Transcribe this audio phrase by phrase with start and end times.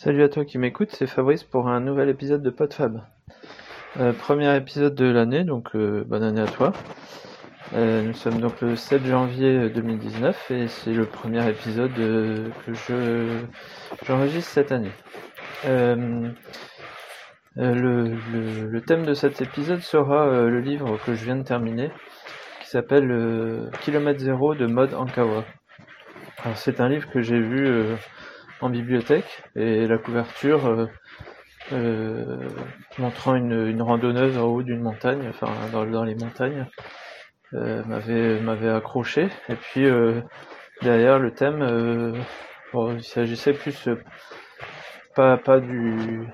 [0.00, 3.02] Salut à toi qui m'écoute, c'est Fabrice pour un nouvel épisode de PodFab.
[3.98, 6.72] Euh, premier épisode de l'année, donc euh, bonne année à toi.
[7.74, 13.40] Euh, nous sommes donc le 7 janvier 2019 et c'est le premier épisode que je
[14.06, 14.92] j'enregistre cette année.
[15.64, 16.30] Le,
[17.56, 21.90] le, le, thème de cet épisode sera le livre que je viens de terminer
[22.60, 25.44] qui s'appelle Kilomètre Zéro de Mode Ankawa.
[26.54, 27.96] C'est un livre que j'ai vu
[28.60, 30.86] en bibliothèque et la couverture euh,
[31.72, 32.48] euh,
[32.98, 36.66] montrant une, une, randonneuse en haut d'une montagne, enfin dans, dans les montagnes,
[37.54, 39.28] euh, m'avait m'avait accroché.
[39.48, 39.86] Et puis
[40.82, 42.22] derrière le thème,
[42.72, 43.88] bon, il s'agissait plus
[45.14, 46.28] pas pas du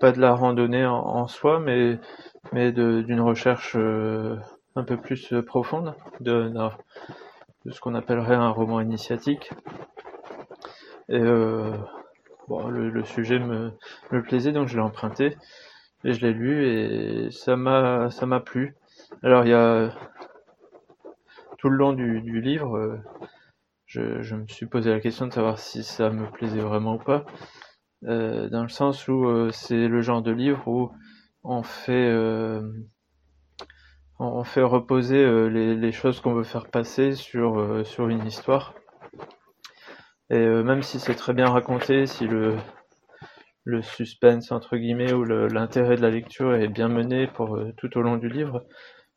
[0.00, 1.98] pas de la randonnée en, soi, mais
[2.52, 6.50] mais d'une recherche un peu plus profonde de,
[7.64, 9.50] de ce qu'on appellerait un roman initiatique.
[11.08, 11.72] Et euh,
[12.48, 13.72] bon, le, sujet me,
[14.12, 15.36] me plaisait, donc je l'ai emprunté
[16.04, 18.76] et je l'ai lu et ça m'a ça m'a plu.
[19.22, 19.90] Alors il y a
[21.58, 22.98] tout le long du, du livre, euh,
[23.86, 26.98] je, je, me suis posé la question de savoir si ça me plaisait vraiment ou
[26.98, 27.24] pas,
[28.04, 30.90] euh, dans le sens où euh, c'est le genre de livre où
[31.42, 32.12] on fait
[34.20, 38.74] on fait reposer les, les choses qu'on veut faire passer sur sur une histoire
[40.30, 42.56] et euh, même si c'est très bien raconté, si le,
[43.64, 47.96] le suspense entre guillemets ou l'intérêt de la lecture est bien mené pour euh, tout
[47.96, 48.66] au long du livre,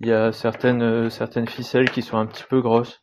[0.00, 3.02] il y a certaines euh, certaines ficelles qui sont un petit peu grosses.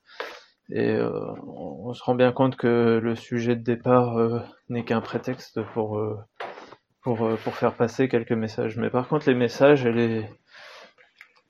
[0.74, 0.98] Et
[1.44, 4.16] on, se rend bien compte que le sujet de départ
[4.70, 6.02] n'est qu'un prétexte pour
[7.02, 8.78] pour pour faire passer quelques messages.
[8.78, 10.26] Mais par contre, les messages et les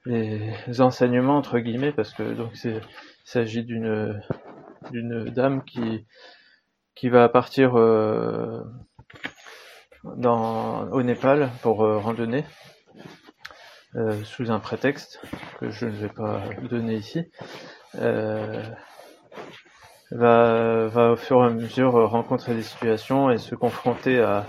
[0.06, 2.82] les enseignements entre guillemets, parce que donc c'est
[3.24, 4.20] s'agit d'une
[4.90, 6.08] d'une dame qui
[6.96, 8.62] qui va partir euh,
[10.04, 12.46] dans, au Népal pour euh, randonner
[13.96, 15.22] euh, sous un prétexte
[15.60, 17.26] que je ne vais pas donner ici.
[20.12, 24.46] va, au fur et à mesure rencontrer des situations et se confronter à,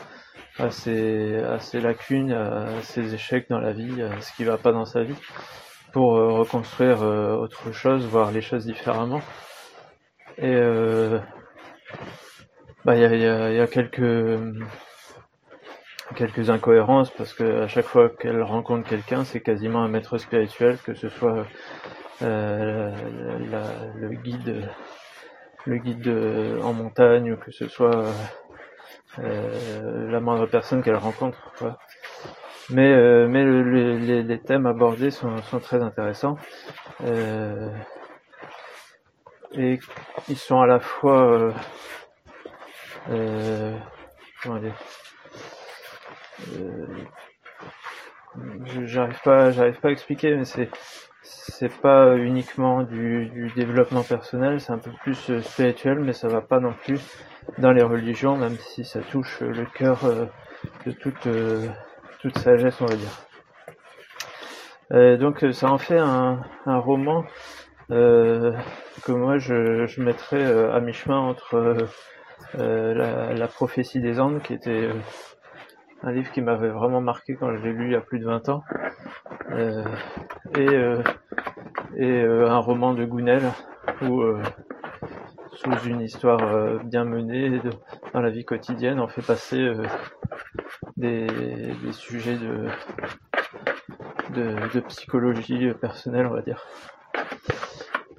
[0.71, 1.41] ses,
[1.75, 5.17] lacunes, à ses échecs dans la vie, à ce qui va pas dans sa vie,
[5.93, 9.23] pour reconstruire autre chose, voir les choses différemment.
[10.39, 10.57] Et
[12.85, 14.39] bah, il y a, y, a, y a, quelques
[16.17, 20.79] quelques incohérences parce que à chaque fois qu'elle rencontre quelqu'un, c'est quasiment un maître spirituel,
[20.85, 21.47] que ce soit
[22.23, 22.91] euh,
[23.97, 24.69] le guide
[25.65, 26.13] le guide
[26.63, 28.07] en montagne ou que ce soit
[29.19, 31.53] euh, la moindre personne qu'elle rencontre.
[31.59, 31.79] Quoi.
[32.71, 36.39] Mais euh, mais le, les, les, thèmes abordés sont, sont très intéressants.
[37.05, 37.69] Euh,
[39.53, 39.79] et
[40.29, 41.53] ils sont à la fois
[43.11, 43.77] euh, euh,
[44.43, 44.75] comment dire
[46.53, 46.87] euh,
[48.85, 50.71] j'arrive pas j'arrive pas à expliquer mais c'est
[51.23, 56.29] c'est pas uniquement du, du développement personnel c'est un peu plus euh, spirituel mais ça
[56.29, 57.01] va pas non plus
[57.59, 59.99] dans les religions même si ça touche le cœur
[60.87, 61.29] de toute
[62.21, 63.27] toute sagesse on va dire.
[65.19, 67.25] Donc ça en fait un, un roman
[67.91, 68.53] euh,
[69.05, 71.87] que moi je, je mettrais à mi-chemin entre euh,
[72.55, 74.95] la, la, prophétie des Andes, qui était euh,
[76.03, 78.27] un livre qui m'avait vraiment marqué quand je l'ai lu il y a plus de
[78.27, 78.65] 20 ans,
[79.53, 79.85] euh,
[81.99, 83.43] et, un roman de Gounel,
[84.03, 84.23] où
[85.53, 87.61] sous une histoire bien menée
[88.13, 89.73] dans la vie quotidienne, on fait passer
[90.97, 91.29] des,
[91.93, 92.39] sujets
[94.35, 96.67] de, psychologie personnelle, on va dire.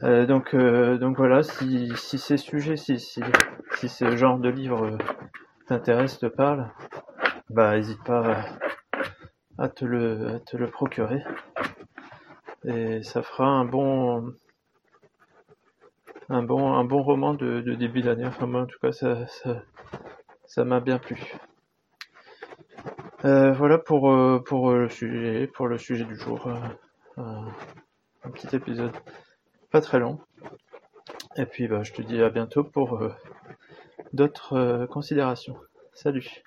[0.03, 4.97] Euh, donc, euh, donc voilà, si, ces sujets, si, ce genre de livre euh,
[5.67, 6.69] t'intéresse, te parle,
[7.49, 8.45] bah n'hésite pas
[9.57, 11.23] à, te le, procurer.
[12.65, 14.33] Et ça fera un bon,
[16.27, 18.25] un bon, un bon roman de, début d'année.
[18.25, 21.17] Enfin moi en tout cas ça, m'a bien plu.
[23.23, 26.49] Voilà pour le sujet, pour le sujet du jour.
[27.17, 28.91] un petit épisode
[29.73, 30.19] pas très long.
[31.35, 33.11] Et puis bah, je te dis à bientôt pour euh,
[34.13, 35.57] d'autres euh, considérations.
[35.95, 36.41] Salut